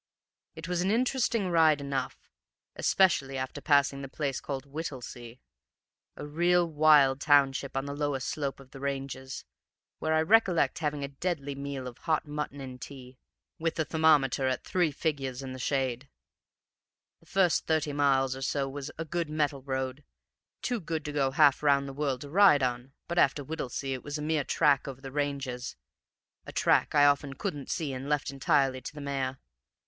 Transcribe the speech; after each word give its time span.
"It 0.55 0.67
was 0.67 0.81
an 0.81 0.89
interesting 0.89 1.49
ride 1.49 1.79
enough, 1.79 2.27
especially 2.75 3.37
after 3.37 3.61
passing 3.61 4.01
the 4.01 4.07
place 4.09 4.41
called 4.41 4.65
Whittlesea, 4.65 5.37
a 6.15 6.25
real 6.25 6.65
wild 6.67 7.21
township 7.21 7.77
on 7.77 7.85
the 7.85 7.93
lower 7.95 8.19
slope 8.19 8.59
of 8.59 8.71
the 8.71 8.79
ranges, 8.79 9.45
where 9.99 10.15
I 10.15 10.23
recollect 10.23 10.79
having 10.79 11.03
a 11.03 11.07
deadly 11.07 11.53
meal 11.53 11.87
of 11.87 11.99
hot 11.99 12.25
mutton 12.27 12.59
and 12.59 12.81
tea, 12.81 13.19
with 13.59 13.75
the 13.75 13.85
thermometer 13.85 14.47
at 14.47 14.63
three 14.63 14.91
figures 14.91 15.43
in 15.43 15.53
the 15.53 15.59
shade. 15.59 16.09
The 17.19 17.27
first 17.27 17.67
thirty 17.67 17.93
miles 17.93 18.35
or 18.35 18.41
so 18.41 18.67
was 18.67 18.89
a 18.97 19.05
good 19.05 19.29
metal 19.29 19.61
road, 19.61 20.03
too 20.63 20.79
good 20.79 21.05
to 21.05 21.11
go 21.11 21.29
half 21.29 21.61
round 21.61 21.87
the 21.87 21.93
world 21.93 22.21
to 22.21 22.29
ride 22.31 22.63
on, 22.63 22.93
but 23.07 23.19
after 23.19 23.43
Whittlesea 23.43 23.93
it 23.93 24.03
was 24.03 24.17
a 24.17 24.23
mere 24.23 24.45
track 24.45 24.87
over 24.87 24.99
the 24.99 25.11
ranges, 25.11 25.75
a 26.47 26.51
track 26.51 26.95
I 26.95 27.05
often 27.05 27.35
couldn't 27.35 27.69
see 27.69 27.93
and 27.93 28.09
left 28.09 28.31
entirely 28.31 28.81
to 28.81 28.95
the 28.95 29.01
mare. 29.01 29.37